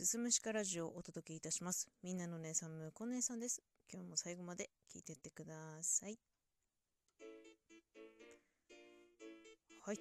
[0.00, 1.90] すすむしかラジオをお届けいたします。
[2.02, 3.62] みんなの姉さん、むこ姉さんです。
[3.92, 6.18] 今日も最後まで聞いてってください。
[9.84, 9.98] はい。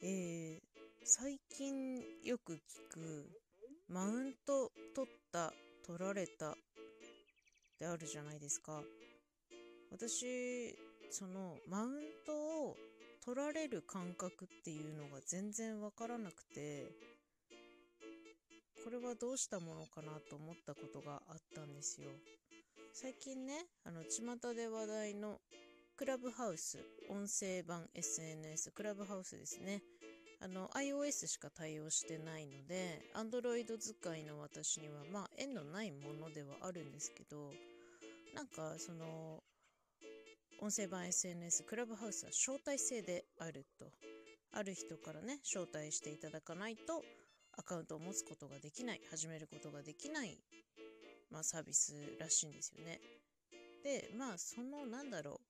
[0.00, 0.60] えー、
[1.04, 2.56] 最近よく聞
[2.90, 3.28] く、
[3.86, 5.52] マウント取った、
[5.86, 6.54] 取られた
[7.78, 8.80] であるじゃないですか。
[9.90, 10.74] 私、
[11.10, 11.92] その、マウン
[12.24, 12.32] ト
[12.64, 12.76] を
[13.22, 16.86] 取られる感覚っていうのが全然わからなくて、
[18.82, 22.08] これはどうしたものかなと思ったことがあったんですよ。
[22.92, 25.40] 最近ね、あの、巷で話題の
[25.96, 29.82] クラブハウス、音声版 SNS、クラブハウスですね。
[30.40, 37.52] あの、iOS しか対応してないので、Android 使いの私には、まあ、縁のないものではあるんですけど、
[38.34, 39.42] なんか、その、
[40.62, 43.92] 音声版 SNS、クラブハウスは招待制であると。
[44.52, 47.04] ある人からね、招待していただかないと、
[47.60, 50.38] アカウントを持つことができない、始めることができない、
[51.30, 53.00] まあ、サービスらしいんですよね。
[53.84, 55.42] で、まあ、その、なんだろ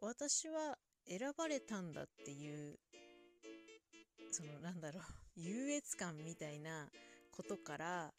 [0.00, 2.78] う、私は選ばれたんだっていう、
[4.30, 5.02] その、なんだろう、
[5.36, 6.90] 優越感みたいな
[7.30, 8.14] ことから、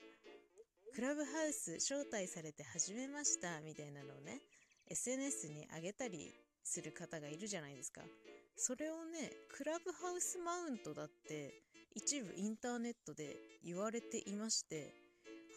[0.93, 4.39] クラブハウス招待されて始めましたみたいなのをね、
[4.85, 6.31] SNS に上げたり
[6.63, 8.01] する方がいるじゃないですか。
[8.55, 14.93] それをね、クラブハウスマウントだって一部インターネットで言われていまして、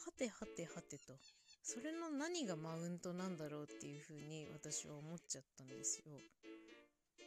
[0.05, 1.15] はてはてはてと、
[1.63, 6.13] それの何がマウントなんだろうっていうふうに私は思っちゃったんですよ。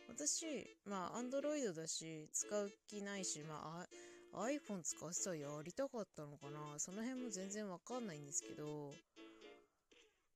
[0.08, 0.46] 私、
[0.86, 3.86] まあ、アンドロイドだし、使う気ないし、ま
[4.34, 6.78] あ、iPhone 使ってたらやりたかったのかな。
[6.78, 8.92] その辺も全然わかんないんですけど、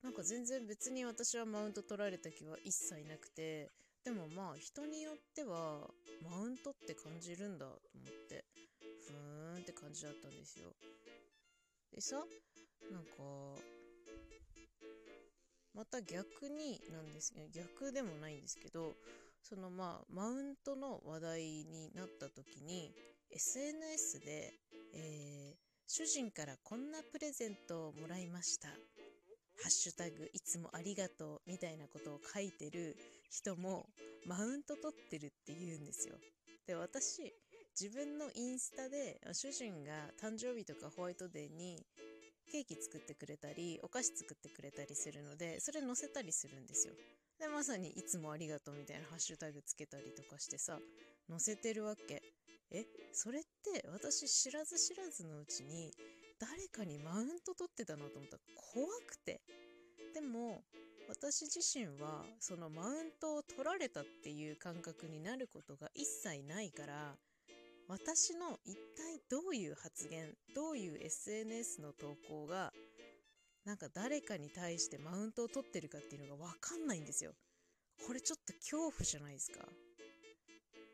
[0.01, 3.69] なんか全然別に私はマウント取られた気は一切なくて、
[4.05, 5.89] でもまあ人によっては
[6.23, 8.45] マウントって感じるんだと思って、
[9.59, 10.73] んって感じだったんですよ。
[11.93, 12.17] でさ、
[12.91, 13.61] なんか、
[15.73, 18.95] また逆になんですけど、逆でもないんですけど、
[19.41, 22.91] そのまあマウントの話題になった時に
[23.31, 24.53] SNS で、
[24.93, 28.67] えー主人からこんなプレゼントをもらいました。
[28.67, 28.75] ハ
[29.65, 32.95] ッシュタグいつもありがとうみたいなことを書いてる
[33.31, 33.87] 人も
[34.27, 36.13] マウント取ってるって言うんですよ。
[36.67, 37.33] で、私、
[37.79, 39.91] 自分のインスタで主人が
[40.21, 41.85] 誕生日とかホワイトデーに
[42.51, 46.93] ケーキ作ってくれたり、お菓子作ってくれたりするので、それ載せたりするんですよ。
[47.39, 50.79] で、まさにいつもありがとうみたいなハッシュタグつけたりとかしてさ、
[51.29, 52.21] 載せてるわけ。
[52.71, 55.91] え、それって私知らず知らずのうちに
[56.39, 58.43] 誰かにマウント取ってたなと思ったら
[58.73, 59.41] 怖くて。
[60.13, 60.63] でも、
[61.07, 67.15] 私自身はそのマウントを取られたっていう感覚になることが一切ないから、
[67.89, 72.71] 私の一体どういう発言、どういう SNS の投稿が、
[73.65, 77.33] なんか誰かに対してマウントを取ってるかっていうのがわかんないんですよ。
[78.05, 79.65] これちょっと恐怖じゃないですか。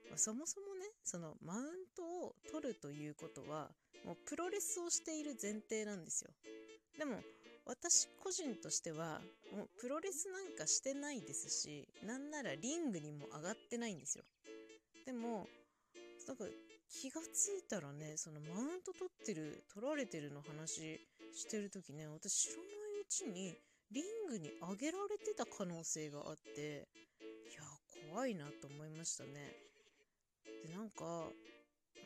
[0.10, 1.66] まあそもそもね、そのマウン
[1.98, 3.70] トを取るということは、
[4.06, 6.32] もうプロレスをしている前提なんですよ。
[6.98, 7.20] でも、
[7.66, 9.20] 私個人としては、
[9.52, 14.24] もうプロレスなんかしてないですし、なんならリングにも上がってないんですよ。
[15.06, 15.46] でも、
[16.28, 16.46] なんか
[16.90, 21.00] 気がついたらね、そのマウント取ってる、取られてるの話
[21.34, 22.66] してる時ね、私知らない
[23.02, 23.54] うちに
[23.92, 26.88] リングに上げられてた可能性があって、
[27.52, 27.62] いや、
[28.12, 29.54] 怖いなと思いましたね。
[30.68, 31.30] で、なんか、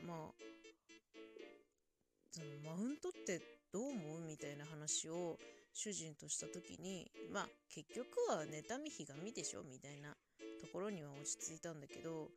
[0.06, 0.50] まあ、
[2.32, 3.42] そのマウントって
[3.74, 5.38] どう思うみたいな話を
[5.74, 10.16] 主人とした時にまあ結局は妬みひがみでしょみたいな
[10.62, 12.30] ところには落ち着いたんだけど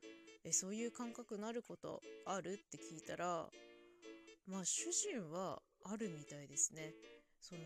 [0.44, 2.54] えそういう感覚なることある？
[2.54, 3.46] って聞いたら
[4.46, 6.92] まあ主人はあるみたいですね。
[7.40, 7.60] その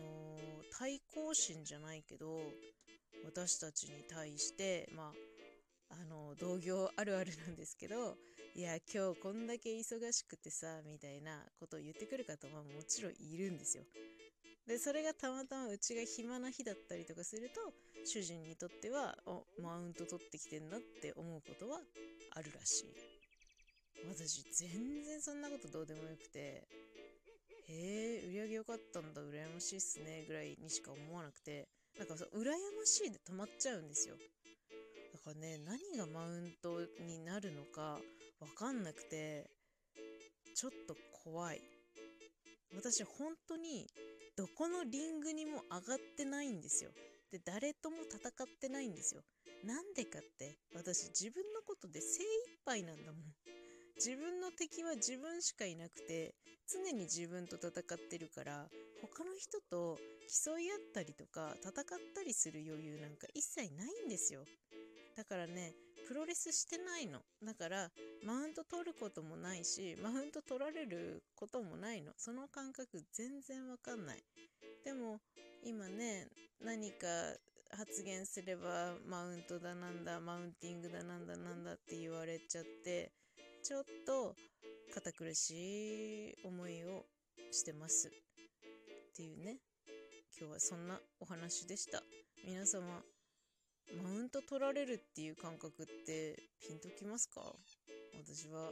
[0.77, 2.39] 対抗心じゃないけど
[3.25, 5.11] 私たちに対してま
[5.89, 8.17] ああの同業あるあるなんですけど
[8.55, 13.83] いや今日こんだけ忙しくてさみたいなことを言ってくる方はもちろんいるんですよ。
[14.67, 21.79] でそれがたまたまうちが暇な日だったりとかすると主人にとってはおマウント取ってきてんなって思うことは
[22.37, 22.93] あるらしい。
[24.07, 26.67] 私全然そんなことどうでもよくて。
[27.69, 29.21] へえ売り上げ良かったんだ。
[29.21, 30.23] 羨ましいっすね。
[30.27, 31.67] ぐらいにしか思わなくて。
[31.97, 34.15] なんかそう羨ましいで止まっちゃうんですよ。
[35.13, 37.99] だからね何がマウントになるのか
[38.39, 39.49] わかんなくて
[40.55, 41.61] ちょっと怖い。
[42.75, 43.87] 私本当に
[44.37, 46.91] どこのリングにも上がってないんですよ。
[47.31, 49.21] で誰とも戦ってないんですよ。
[49.63, 53.21] なんでかって私自分のことで精一杯なんだもん。
[53.97, 56.35] 自分の敵は自分しかいなくて
[56.67, 58.67] 常に自分と戦ってるから
[59.01, 59.97] 他の人と
[60.45, 61.73] 競い合ったりとか戦っ
[62.13, 64.45] たりする余裕なんか一切ないんですよ。
[65.15, 65.73] だからね
[66.07, 67.19] プロレスしてないの。
[67.43, 67.89] だから
[68.23, 72.13] マウント取ることもないしマウント取られることもないの。
[72.17, 74.23] その感覚全然わかんない。
[74.85, 75.19] でも
[75.67, 76.27] 今ね
[76.63, 77.07] 何か
[77.77, 83.11] 発言すればマウントだなんだマウンティングだなんだなんだって言われちゃって
[83.63, 84.33] ちょっと
[84.93, 87.03] 堅苦しい思いを
[87.51, 88.07] してます。
[88.07, 88.11] っ
[89.13, 89.57] ていうね。
[90.39, 92.01] 今日はそんなお話でした。
[92.45, 93.01] 皆様
[94.01, 97.41] マウント取られるっていう感覚ってピンときますか？
[98.13, 98.71] 私は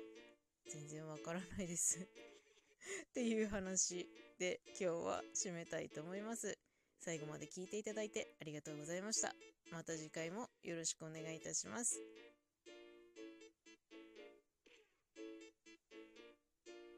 [0.71, 1.99] 全然わからないです。
[1.99, 4.07] っていう話
[4.39, 6.57] で今日は締めたいと思います。
[6.99, 9.33] 最後まで聞いていただいてありがとうございました。
[9.71, 11.99] また次回もよろしくお願いいたします。